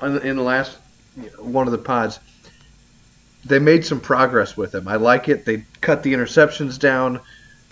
[0.00, 0.78] in the last
[1.38, 2.18] one of the pods,
[3.44, 4.88] they made some progress with him.
[4.88, 5.44] I like it.
[5.44, 7.20] They cut the interceptions down.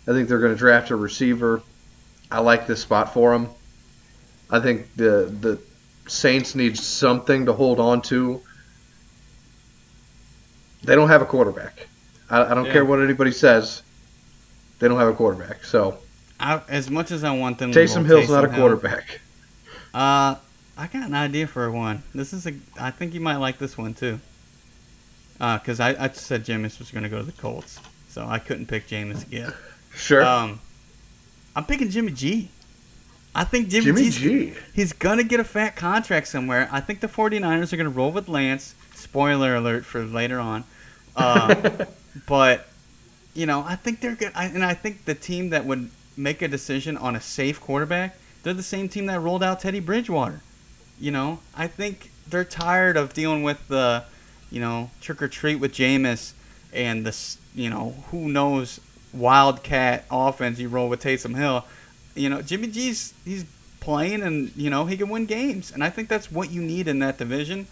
[0.06, 1.62] I think they're going to draft a receiver.
[2.30, 3.48] I like this spot for him.
[4.50, 5.58] I think the the
[6.06, 8.42] Saints need something to hold on to.
[10.82, 11.86] They don't have a quarterback.
[12.28, 12.72] I, I don't Yeah.
[12.72, 13.82] care what anybody says.
[14.78, 15.64] They don't have a quarterback.
[15.64, 15.98] So
[16.38, 19.20] I, as much as I want them, to Taysom Hill's not a Taysom Hill, quarterback.
[19.94, 20.36] Uh,
[20.76, 22.02] I got an idea for one.
[22.14, 22.54] This is a.
[22.78, 24.20] I think you might like this one too.
[25.40, 27.78] Uh, cause I, I said Jameis was gonna go to the Colts,
[28.08, 29.52] so I couldn't pick Jameis again.
[29.94, 30.24] Sure.
[30.24, 30.60] Um,
[31.54, 32.48] I'm picking Jimmy G.
[33.34, 34.54] I think Jimmy, Jimmy G's, G.
[34.74, 36.68] He's gonna get a fat contract somewhere.
[36.72, 38.74] I think the 49ers are gonna roll with Lance.
[38.94, 40.64] Spoiler alert for later on.
[41.16, 41.84] Uh,
[42.26, 42.68] but
[43.34, 44.32] you know, I think they're good.
[44.34, 48.16] I, and I think the team that would make a decision on a safe quarterback,
[48.44, 50.40] they're the same team that rolled out Teddy Bridgewater.
[51.00, 54.04] You know, I think they're tired of dealing with the,
[54.50, 56.34] you know, trick or treat with Jameis
[56.72, 58.80] and this, you know, who knows
[59.12, 61.64] wildcat offense you roll with Taysom Hill.
[62.14, 63.44] You know, Jimmy G's he's
[63.80, 66.86] playing and you know he can win games, and I think that's what you need
[66.86, 67.66] in that division.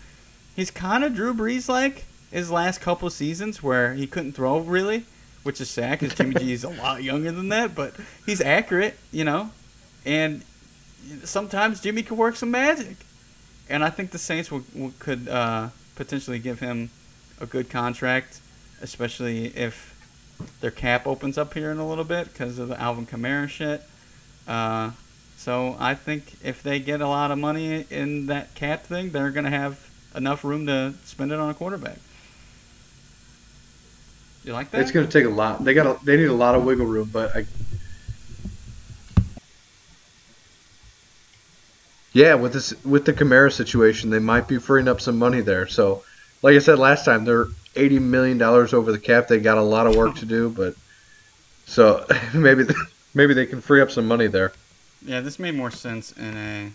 [0.57, 5.05] He's kind of Drew Brees like his last couple seasons where he couldn't throw really,
[5.43, 7.95] which is sad because Jimmy G is a lot younger than that, but
[8.27, 9.51] he's accurate, you know,
[10.05, 10.43] and
[11.25, 12.97] sometimes Jimmy could work some magic,
[13.69, 16.91] and I think the Saints would, would, could uh, potentially give him
[17.41, 18.41] a good contract,
[18.81, 19.91] especially if
[20.61, 23.83] their cap opens up here in a little bit because of the Alvin Kamara shit.
[24.47, 24.93] Uh,
[25.37, 29.31] so I think if they get a lot of money in that cap thing, they're
[29.31, 31.99] gonna have enough room to spend it on a quarterback.
[34.45, 34.81] You like that?
[34.81, 35.65] It's going to take a lot.
[35.65, 35.87] They got.
[35.87, 37.47] A, they need a lot of wiggle room, but I.
[42.13, 45.67] Yeah, with this with the Kamara situation, they might be freeing up some money there.
[45.67, 46.05] So,
[46.43, 49.29] like I said last time, they're eighty million dollars over the cap.
[49.29, 50.75] They got a lot of work to do, but
[51.67, 52.65] so maybe
[53.15, 54.53] maybe they can free up some money there.
[55.05, 56.73] Yeah, this made more sense in a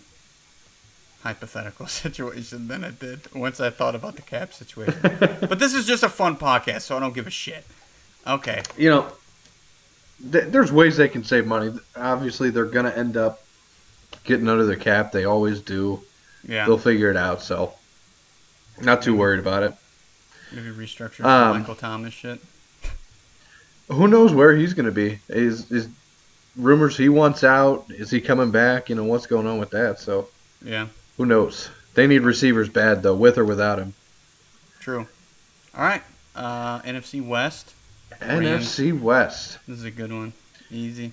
[1.22, 5.00] hypothetical situation than it did once I thought about the cap situation.
[5.02, 7.64] but this is just a fun podcast, so I don't give a shit.
[8.26, 8.62] Okay.
[8.76, 9.12] You know,
[10.32, 11.72] th- there's ways they can save money.
[11.96, 13.42] Obviously, they're going to end up
[14.24, 15.12] getting under the cap.
[15.12, 16.02] They always do.
[16.46, 16.66] Yeah.
[16.66, 17.42] They'll figure it out.
[17.42, 17.72] So,
[18.80, 19.74] not too worried about it.
[20.52, 22.40] Maybe restructure Um, Michael Thomas shit.
[23.88, 25.18] Who knows where he's going to be?
[25.28, 25.88] Is is
[26.56, 27.86] rumors he wants out?
[27.90, 28.88] Is he coming back?
[28.88, 29.98] You know what's going on with that?
[29.98, 30.28] So
[30.62, 31.70] Yeah, who knows?
[31.94, 33.94] They need receivers bad though, with or without him.
[34.80, 35.06] true.
[35.74, 36.02] All right.
[36.34, 37.74] Uh, NFC West.
[38.20, 38.66] Rams.
[38.66, 39.58] NFC West.
[39.66, 40.32] This is a good one.
[40.70, 41.12] Easy.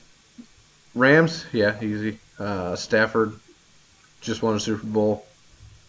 [0.94, 2.20] Rams, yeah, easy.
[2.40, 3.34] Uh, Stafford
[4.22, 5.26] just won a Super Bowl.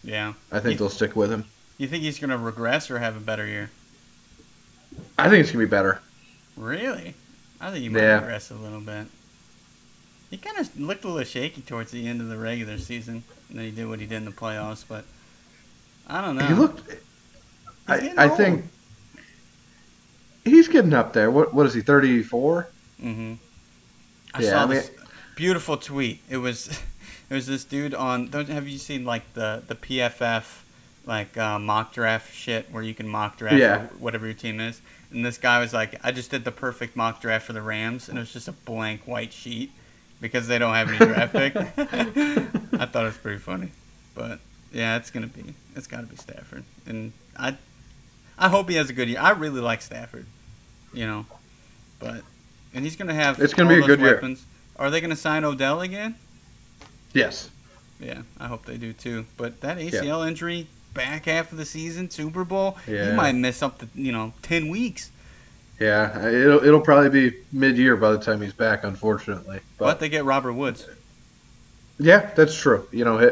[0.03, 0.33] Yeah.
[0.51, 1.45] I think You- they'll stick with him.
[1.77, 3.69] You think he's going to regress or have a better year?
[5.19, 5.99] I think it's gonna be better.
[6.55, 7.13] Really?
[7.61, 8.19] I think he might Yeah.
[8.19, 9.05] regress a little bit.
[10.31, 13.23] He kind of looked a little shaky towards the end of the regular season.
[13.49, 15.05] And then he did what he did in the playoffs, but
[16.07, 16.45] I don't know.
[16.45, 16.95] He looked.
[17.87, 18.65] I, I think
[20.43, 21.29] he's getting up there.
[21.31, 21.81] What what is he?
[21.81, 22.67] Thirty four.
[23.01, 23.33] Mm-hmm.
[24.33, 24.91] I Yeah, saw I mean- this
[25.37, 26.19] beautiful tweet.
[26.29, 26.67] It was,
[27.29, 28.27] it was this dude on.
[28.27, 30.63] Don't have you seen like the the PFF
[31.05, 33.85] like uh, mock draft shit where you can mock draft Yeah.
[33.99, 34.81] whatever your team is?
[35.09, 38.09] And this guy was like, I just did the perfect mock draft for the Rams,
[38.09, 39.71] and it was just a blank white sheet
[40.19, 41.55] because they don't have any draft pick.
[42.81, 43.69] I thought it was pretty funny,
[44.15, 44.39] but
[44.73, 47.55] yeah, it's gonna be it's got to be Stafford, and I
[48.37, 49.19] I hope he has a good year.
[49.21, 50.25] I really like Stafford,
[50.93, 51.25] you know,
[51.99, 52.21] but
[52.73, 54.19] and he's gonna have It's gonna be a good year.
[54.79, 56.15] Are they gonna sign Odell again?
[57.13, 57.49] Yes.
[57.99, 59.25] Yeah, I hope they do too.
[59.37, 63.09] But that ACL injury, back half of the season, Super Bowl, Yeah.
[63.11, 65.09] he might miss up to you know ten weeks.
[65.79, 69.59] Yeah, it'll it'll probably be mid year by the time he's back, unfortunately.
[69.77, 70.87] But, But they get Robert Woods.
[71.99, 72.87] yeah, that's true.
[72.91, 73.29] You know, he,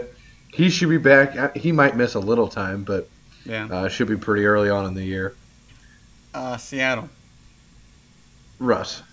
[0.64, 1.56] he should be back.
[1.56, 3.08] He might miss a little time, but
[3.46, 3.66] Yeah.
[3.72, 5.36] uh, should be pretty early on in the year.
[6.34, 7.10] Uh, Seattle.
[8.60, 9.04] Russ.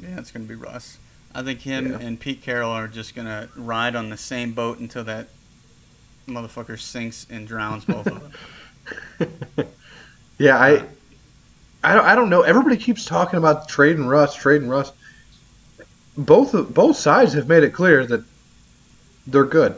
[0.00, 0.98] Yeah, it's gonna be Russ.
[1.34, 1.98] I think him Yeah.
[1.98, 5.28] and Pete Carroll are just gonna ride on the same boat until that
[6.26, 8.20] motherfucker sinks and drowns both of
[9.18, 9.66] them.
[10.38, 10.84] Yeah, I,
[11.84, 12.42] I don't, I don't know.
[12.42, 14.90] Everybody keeps talking about trade trading Russ, trading Russ.
[16.16, 18.24] Both both sides have made it clear that
[19.26, 19.76] they're good.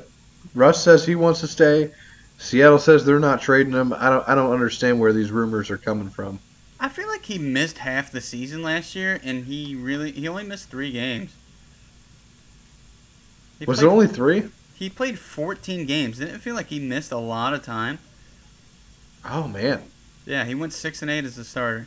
[0.54, 1.92] Russ says he wants to stay.
[2.38, 3.92] Seattle says they're not trading him.
[3.92, 6.38] I don't I don't understand where these rumors are coming from.
[6.80, 10.44] I feel like he missed half the season last year, and he really he only
[10.44, 11.34] missed three games.
[13.58, 14.44] He Was it played- only three?
[14.74, 16.18] He played 14 games.
[16.18, 17.98] Didn't it feel like he missed a lot of time?
[19.24, 19.82] Oh man,
[20.26, 21.86] Yeah, he went six and eight as a starter.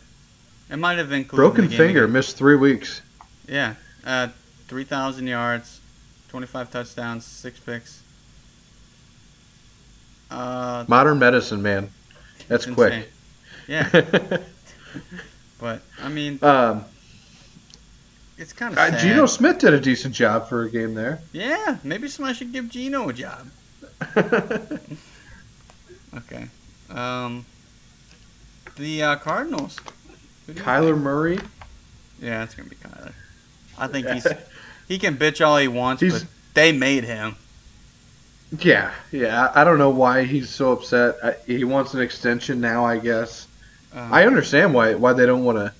[0.69, 3.01] It might have included broken finger, against- missed three weeks.
[3.47, 3.75] Yeah,
[4.05, 4.29] uh,
[4.67, 5.79] 3,000 yards,
[6.29, 8.01] 25 touchdowns, six picks.
[10.29, 11.89] Uh, Modern medicine, man.
[12.47, 13.09] That's quick.
[13.67, 13.89] Yeah,
[15.59, 16.85] but I mean, um,
[18.37, 18.97] it's kind of uh.
[18.99, 21.19] Geno Smith did a decent job for a game there.
[21.33, 23.47] Yeah, maybe somebody should give Geno a job.
[26.15, 26.47] Okay.
[26.89, 27.45] Um,
[28.75, 29.79] the uh, Cardinals.
[30.49, 30.97] Kyler?
[30.99, 31.39] Murray.
[32.21, 33.11] Yeah, it's gonna be Kyler.
[33.77, 34.25] I think he's
[34.87, 37.35] he can bitch all he wants, He's- but they made him.
[38.59, 39.51] Yeah, yeah.
[39.53, 41.15] I don't know why he's so upset.
[41.21, 43.45] I, he wants an extension now, I guess.
[43.93, 45.73] Uh, I understand why why they don't want to.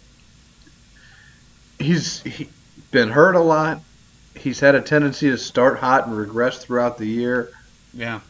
[1.79, 2.49] He's he,
[2.91, 3.81] been hurt a lot.
[4.35, 7.51] He's had a tendency to start hot and regress throughout the year.
[7.93, 8.21] yeah.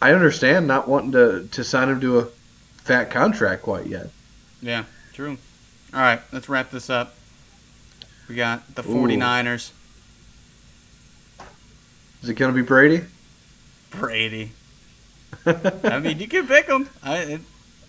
[0.00, 2.26] I understand not wanting to, to sign him to a
[2.84, 4.10] fat contract quite yet.
[4.60, 5.38] Yeah, true.
[5.94, 7.14] All right, let's wrap this up.
[8.28, 9.06] We got the Ooh.
[9.06, 9.70] 49ers,
[12.22, 13.04] Is it going to be Brady?
[13.90, 14.52] Brady.
[15.46, 16.88] I mean, you can pick him.
[17.02, 17.40] I, it,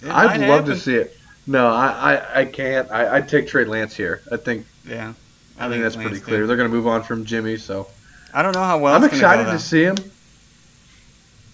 [0.02, 1.18] it I'd might love to see it.
[1.48, 2.92] No, I, I, I can't.
[2.92, 4.22] I, I'd take Trey Lance here.
[4.32, 5.14] I think Yeah.
[5.58, 6.46] I, think that's Lance pretty clear.
[6.46, 7.88] They're going to move on from Jimmy, so
[8.34, 9.96] I don't know how well I'm gonna go, excited to see him.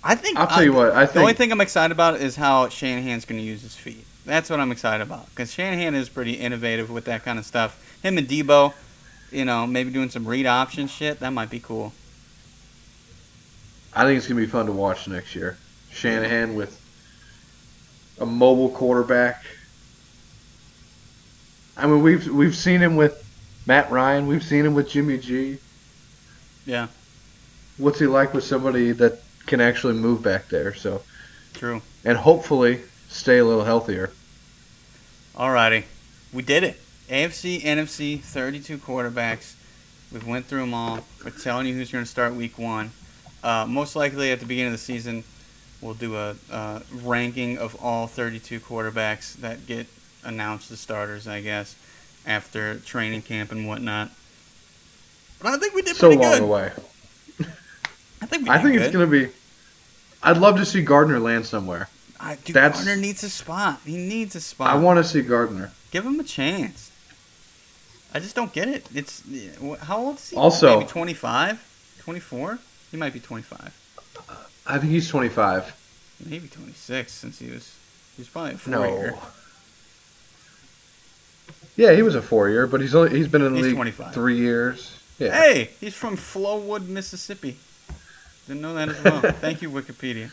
[0.03, 2.67] I think I'll tell you what, I the only thing I'm excited about is how
[2.67, 4.05] Shanahan's going to use his feet.
[4.25, 7.79] That's what I'm excited about because Shanahan is pretty innovative with that kind of stuff.
[8.01, 8.73] Him and Deebo,
[9.31, 11.19] you know, maybe doing some read option shit.
[11.19, 11.93] That might be cool.
[13.95, 15.57] I think it's going to be fun to watch next year.
[15.91, 16.81] Shanahan with
[18.19, 19.43] a mobile quarterback.
[21.75, 23.19] I mean, we've we've seen him with
[23.65, 24.27] Matt Ryan.
[24.27, 25.57] We've seen him with Jimmy G.
[26.65, 26.87] Yeah,
[27.77, 30.73] What's he like with somebody that can actually move back there?
[30.75, 31.01] So,
[31.53, 31.81] true.
[32.05, 34.11] and hopefully stay a little healthier.
[35.35, 35.85] Alrighty,
[36.31, 36.79] we did it.
[37.09, 39.55] AFC, NFC, 32 quarterbacks.
[40.11, 40.99] We've went through them all.
[41.25, 42.91] We're telling you who's going to start Week One.
[43.43, 45.23] Uh, most likely at the beginning of the season,
[45.81, 49.87] we'll do a uh, ranking of all 32 quarterbacks that get
[50.23, 51.27] announced the starters.
[51.27, 51.75] I guess
[52.25, 54.09] after training camp and whatnot.
[55.41, 56.41] But I think we did So pretty long good.
[56.43, 56.71] away.
[58.21, 58.81] I think we I think good.
[58.83, 59.31] it's going to be.
[60.21, 61.89] I'd love to see Gardner land somewhere.
[62.19, 63.81] I, dude, that's- Gardner needs a spot.
[63.85, 64.69] He needs a spot.
[64.69, 65.71] I want to see Gardner.
[65.91, 66.89] Give him a chance.
[68.13, 68.87] I just don't get it.
[68.95, 69.21] It's
[69.81, 70.35] how old is he?
[70.37, 72.59] Also- maybe 25, 24.
[72.91, 73.73] He might be 25,
[74.67, 75.75] I think he's 25.
[76.25, 77.75] maybe 26 since he was
[78.15, 79.19] he was probably a four No.
[81.75, 83.75] Yeah, he was a four year, but he's only he's been in the He's league
[83.75, 84.13] 25.
[84.13, 84.95] three years.
[85.19, 85.31] Yeah.
[85.31, 87.57] Hey, he's from Flowood, Mississippi.
[88.47, 89.21] Didn't know that as well.
[89.41, 90.31] Thank you, Wikipedia.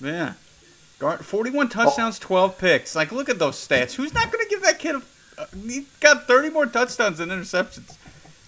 [0.00, 0.32] But yeah,
[0.98, 2.96] Guard, 41 touchdowns, 12 picks.
[2.96, 3.94] Like, look at those stats.
[3.94, 5.02] Who's not going to give that kid a?
[5.36, 7.96] Uh, he got 30 more touchdowns than interceptions.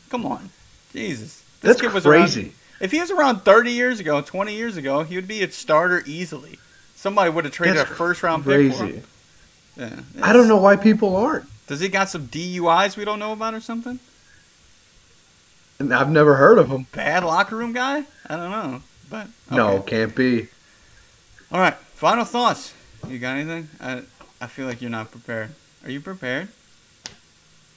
[0.08, 0.50] Come on,
[0.92, 1.42] Jesus.
[1.60, 2.52] This That's kid was around- crazy.
[2.80, 6.02] If he was around 30 years ago, 20 years ago, he would be a starter
[6.06, 6.58] easily.
[6.94, 9.02] Somebody would have traded That's a first round pick for him.
[9.76, 11.46] Yeah, I don't know why people aren't.
[11.66, 13.98] Does he got some DUIs we don't know about or something?
[15.80, 16.86] I've never heard of him.
[16.92, 18.04] Bad locker room guy?
[18.28, 18.82] I don't know.
[19.10, 19.90] But No, okay.
[19.98, 20.48] can't be.
[21.52, 21.74] All right.
[21.94, 22.72] Final thoughts.
[23.08, 23.68] You got anything?
[23.80, 24.02] I
[24.40, 25.50] I feel like you're not prepared.
[25.84, 26.48] Are you prepared?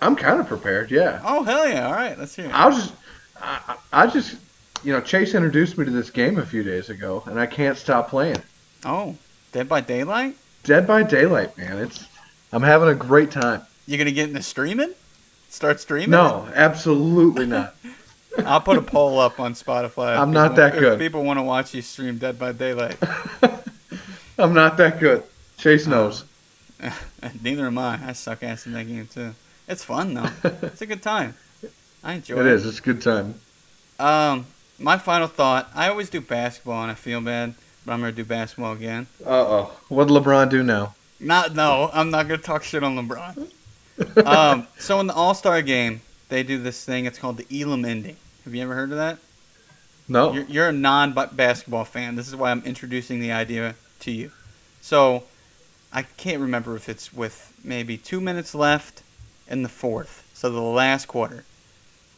[0.02, 0.92] I'm kind of prepared.
[0.92, 1.22] Yeah.
[1.24, 1.88] Oh hell yeah!
[1.88, 2.52] All right, let's hear it.
[2.54, 2.94] I was just,
[3.42, 4.38] I I just,
[4.84, 7.78] you know, Chase introduced me to this game a few days ago, and I can't
[7.78, 8.42] stop playing.
[8.86, 9.16] Oh,
[9.52, 10.36] Dead by Daylight.
[10.64, 11.80] Dead by Daylight, man.
[11.80, 12.06] It's,
[12.54, 13.62] I'm having a great time.
[13.90, 14.94] You gonna get into streaming?
[15.50, 16.12] Start streaming?
[16.12, 17.74] No, absolutely not.
[18.46, 20.16] I'll put a poll up on Spotify.
[20.16, 21.00] I'm not that if good.
[21.00, 22.98] people want to watch you stream Dead by Daylight.
[24.38, 25.24] I'm not that good.
[25.58, 26.24] Chase Uh, knows.
[27.42, 28.00] Neither am I.
[28.10, 29.34] I suck ass in that game too.
[29.68, 30.30] It's fun though.
[30.62, 31.34] it's a good time.
[32.04, 32.54] I enjoy It it.
[32.54, 32.68] is.
[32.68, 33.40] It's a good time.
[34.00, 34.46] Um,
[34.78, 35.68] my final thought.
[35.74, 37.56] I always do basketball and I feel bad,
[37.88, 39.08] but I'm gonna do basketball again.
[39.26, 39.72] Uh oh.
[39.90, 40.94] What did LeBron do now?
[41.20, 43.52] Not no, I'm not gonna talk shit on LeBron.
[44.26, 47.06] Um, so in the All Star game, they do this thing.
[47.06, 48.18] It's called the Elam ending.
[48.45, 49.18] Have you ever heard of that?
[50.08, 50.34] No.
[50.34, 52.16] You're, you're a non-basketball fan.
[52.16, 54.32] This is why I'm introducing the idea to you.
[54.82, 55.24] So,
[55.91, 59.04] I can't remember if it's with maybe two minutes left
[59.47, 60.30] in the fourth.
[60.34, 61.43] So the last quarter.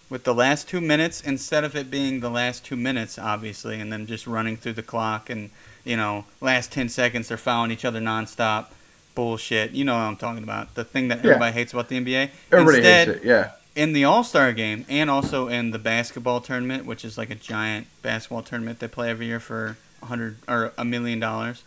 [0.10, 3.94] With the last two minutes, instead of it being the last two minutes, obviously, and
[3.94, 5.52] then just running through the clock and,
[5.86, 8.68] you know, last 10 seconds they're fouling each other nonstop.
[9.16, 9.72] Bullshit.
[9.72, 10.74] You know what I'm talking about.
[10.76, 11.32] The thing that Yeah.
[11.32, 12.30] everybody hates about the NBA.
[12.52, 13.28] Everybody Instead, hates it.
[13.28, 13.52] Yeah.
[13.76, 17.36] in the All Star game and also in the basketball tournament, which is like a
[17.36, 21.64] giant basketball tournament they play every year for a hundred or a million dollars,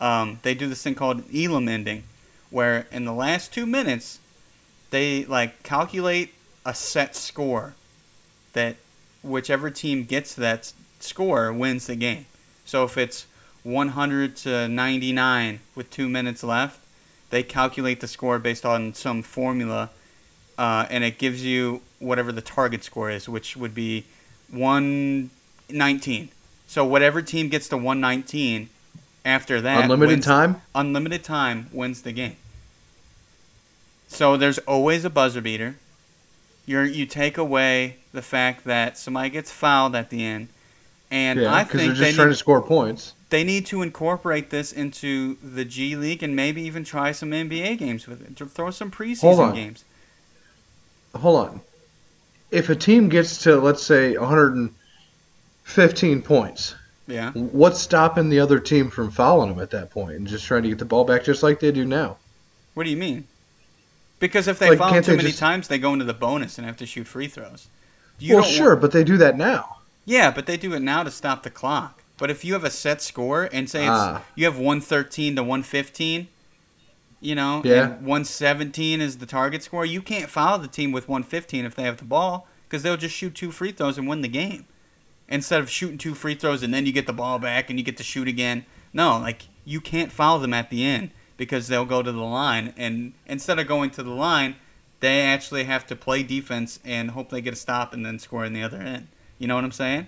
[0.00, 2.02] um, they do this thing called Elam ending,
[2.50, 4.18] where in the last two minutes,
[4.90, 6.34] they like calculate
[6.64, 7.74] a set score
[8.52, 8.76] that
[9.22, 12.26] whichever team gets that score wins the game.
[12.64, 13.26] So if it's
[13.62, 16.80] 100 to 99 with two minutes left,
[17.30, 19.90] they calculate the score based on some formula
[20.58, 24.04] uh, and it gives you whatever the target score is, which would be
[24.50, 26.28] 119.
[26.66, 28.68] So whatever team gets to 119
[29.24, 30.62] after that, Unlimited wins- time?
[30.74, 32.36] unlimited time wins the game.
[34.08, 35.76] So there's always a buzzer beater.
[36.64, 40.48] You're you take away the fact that somebody gets fouled at the end,
[41.10, 41.52] and Yeah.
[41.52, 43.12] I Because think they're they just trying need, to score points.
[43.36, 47.76] They need to incorporate this into the G League and maybe even try some NBA
[47.76, 48.34] games with it.
[48.50, 49.54] Throw some preseason on.
[49.54, 49.84] games.
[51.14, 51.60] Hold on.
[52.50, 56.74] If a team gets to let's say 115 points,
[57.06, 57.30] Yeah.
[57.32, 60.70] what's stopping the other team from fouling them at that point and just trying to
[60.70, 62.16] get the ball back just like they do now?
[62.72, 63.24] What do you mean?
[64.18, 66.56] Because if they Like, foul too they many just- times, they go into the bonus
[66.56, 67.66] and have to shoot free throws.
[68.18, 69.76] You well, sure, want- but they do that now.
[70.06, 71.95] yeah, but they do it now to stop the clock.
[72.18, 74.22] But if you have a set score and say it's Ah.
[74.34, 76.28] you have 113 to 115,
[77.20, 77.96] you know, Yeah.
[77.96, 81.82] and 117 is the target score, you can't foul the team with 115 if they
[81.82, 84.64] have the ball because they'll just shoot two free throws and win the game.
[85.28, 87.84] Instead of shooting two free throws and then you get the ball back and you
[87.84, 88.64] get to shoot again.
[88.92, 92.72] No, like you can't foul them at the end because they'll go to the line
[92.76, 94.54] and instead of going to the line,
[95.00, 98.44] they actually have to play defense and hope they get a stop and then score
[98.44, 99.08] in the other end.
[99.38, 100.06] You know what I'm saying?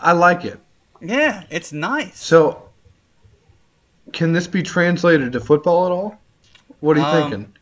[0.00, 0.60] I like it.
[1.00, 2.18] Yeah, it's nice.
[2.18, 2.68] So,
[4.12, 6.18] can this be translated to football at all?
[6.80, 7.52] What are you Um, thinking?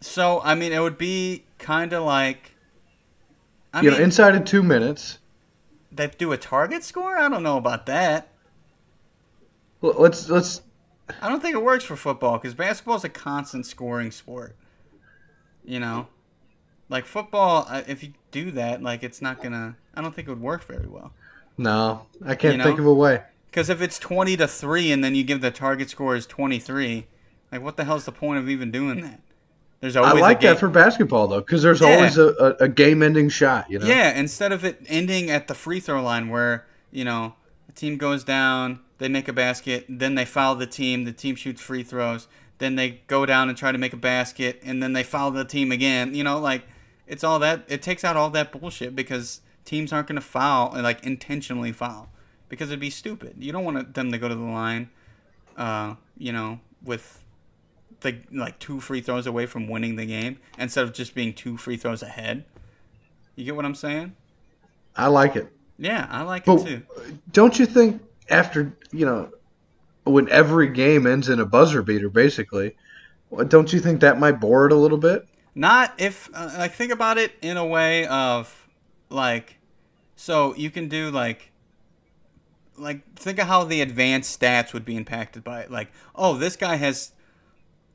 [0.00, 2.52] So, I mean, it would be kind of like
[3.72, 5.18] I you mean, know, inside of two minutes.
[5.90, 7.16] they do a target score?
[7.18, 8.28] I don't know about that.
[9.80, 10.62] Let's let's.
[11.20, 14.56] I don't think it works for football because basketball is a constant scoring sport.
[15.64, 16.08] You know,
[16.88, 19.76] like football, uh, if you do that, like it's not gonna.
[19.96, 21.12] I don't think it would work very well.
[21.56, 22.64] No, I can't You know?
[22.64, 23.22] think of a way.
[23.50, 26.58] Because if it's twenty to three and then you give the target score as twenty
[26.58, 27.06] three,
[27.52, 29.20] like what the hell's the point of even doing that?
[29.80, 31.94] There's always I like that for basketball though, because there's Yeah.
[31.94, 33.70] always a, a, a game-ending shot.
[33.70, 33.86] You know.
[33.86, 37.34] Yeah, instead of it ending at the free throw line where, you know,
[37.66, 41.36] the team goes down, they make a basket, then they foul the team, the team
[41.36, 42.28] shoots free throws,
[42.58, 45.44] then they go down and try to make a basket, and then they foul the
[45.44, 46.14] team again.
[46.14, 46.62] You know, like,
[47.06, 50.72] it's all that, it takes out all that bullshit because teams aren't going to foul,
[50.72, 52.10] and like, intentionally foul,
[52.48, 53.36] because it'd be stupid.
[53.38, 54.90] You don't want them to go to the line,
[55.56, 57.20] uh, you know, with.
[58.00, 61.56] The, like two free throws away from winning the game instead of just being two
[61.56, 62.44] free throws ahead.
[63.34, 64.14] You get what I'm saying?
[64.94, 65.50] I like it.
[65.78, 66.82] Yeah, I like But it too.
[67.32, 69.30] don't you think after you know
[70.04, 72.76] when every game ends in a buzzer beater, basically,
[73.48, 75.26] don't you think that might bore it a little bit?
[75.54, 78.68] Not if uh, like think about it in a way of
[79.08, 79.53] like
[80.24, 81.50] so you can do like
[82.78, 85.70] like think of how the advanced stats would be impacted by it.
[85.70, 87.12] Like, oh, this guy has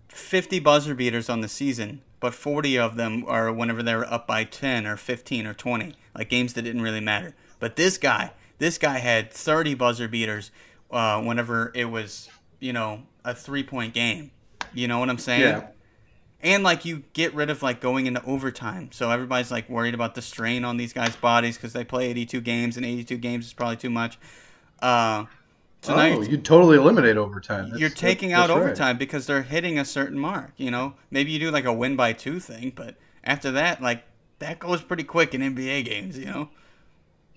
[0.10, 4.44] 50 buzzer beaters on the season, but 40 of them are whenever they're up by
[4.44, 7.34] 10 or 15 or 20, like games that didn't really matter.
[7.58, 10.52] But this guy, this guy had 30 buzzer beaters
[10.92, 14.30] uh, whenever it was, you know, a three-point game.
[14.72, 15.42] You know what I'm saying?
[15.42, 15.68] Yeah.
[16.42, 20.16] And like you get rid of like going into overtime, so everybody's like worried about
[20.16, 23.54] the strain on these guys' bodies because they play 82 games, and 82 games is
[23.54, 24.18] probably too much.
[24.82, 25.26] Uh,
[25.82, 27.66] so oh, you're, totally eliminate overtime.
[27.66, 28.64] That's- you're taking that's out right.
[28.64, 30.52] overtime because they're hitting a certain mark.
[30.56, 34.04] You know, maybe you do like a win by two thing, but after that, like
[34.40, 36.50] that goes pretty quick in NBA games, you know.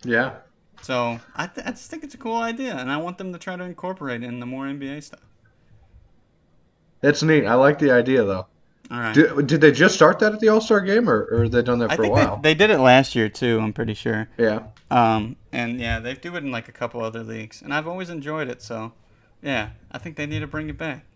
[0.05, 0.36] Yeah.
[0.80, 3.38] So I, th- I just think it's a cool idea, and I want them to
[3.38, 5.20] try to incorporate it in the more NBA stuff.
[7.03, 7.46] It's neat.
[7.46, 8.46] I like the idea though.
[8.91, 9.14] All right.
[9.14, 11.78] Did, did they just start that at the All Star game, or, or they done
[11.78, 12.37] that I for a while?
[12.37, 13.59] they, they did it last year too.
[13.61, 14.28] I'm pretty sure.
[14.37, 14.64] yeah.
[14.91, 18.11] Um, and yeah, they do it in like a couple other leagues, and I've always
[18.11, 18.61] enjoyed it.
[18.61, 18.93] So,
[19.43, 21.07] yeah, I think they need to bring it back.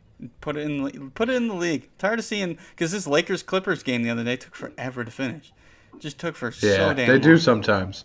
[0.41, 1.91] Put it in, the- put it in the league.
[1.99, 5.53] Tired of seeing because this Lakers Clippers game the other day took forever to finish.
[5.99, 6.77] Just took for Yeah.
[6.77, 7.39] so damn they do long.
[7.39, 8.05] sometimes.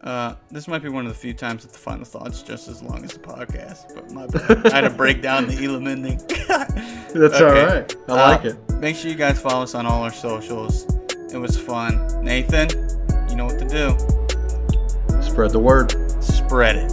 [0.00, 2.82] Uh, this might be one of the few times that the final thoughts just as
[2.82, 3.94] long as the podcast.
[3.94, 4.66] But my bad.
[4.72, 6.18] I had to break down the Elam ending.
[7.14, 7.96] That's all right.
[8.08, 8.56] I like Uh, it.
[8.80, 10.86] Make sure you guys follow us on all our socials.
[11.32, 12.06] It was fun.
[12.22, 12.68] Nathan,
[13.28, 15.22] you know what to do.
[15.22, 15.94] Spread the word.
[16.22, 16.92] Spread it.